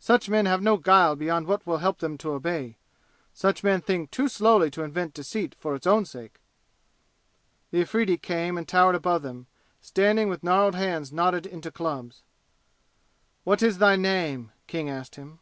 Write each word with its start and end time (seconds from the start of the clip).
Such 0.00 0.28
men 0.28 0.44
have 0.44 0.60
no 0.60 0.76
guile 0.76 1.16
beyond 1.16 1.46
what 1.46 1.66
will 1.66 1.78
help 1.78 2.00
them 2.00 2.18
to 2.18 2.32
obey! 2.32 2.76
Such 3.32 3.64
men 3.64 3.80
think 3.80 4.10
too 4.10 4.28
slowly 4.28 4.70
to 4.72 4.82
invent 4.82 5.14
deceit 5.14 5.54
for 5.58 5.74
its 5.74 5.86
own 5.86 6.04
sake!" 6.04 6.40
The 7.70 7.80
Afridi 7.80 8.18
came 8.18 8.58
and 8.58 8.68
towered 8.68 8.94
above 8.96 9.22
them, 9.22 9.46
standing 9.80 10.28
with 10.28 10.42
gnarled 10.44 10.74
hands 10.74 11.10
knotted 11.10 11.46
into 11.46 11.70
clubs. 11.70 12.22
"What 13.44 13.62
is 13.62 13.78
thy 13.78 13.96
name?" 13.96 14.52
King 14.66 14.90
asked 14.90 15.14
him. 15.14 15.38